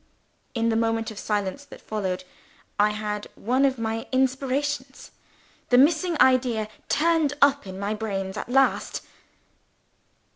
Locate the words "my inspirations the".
3.77-5.77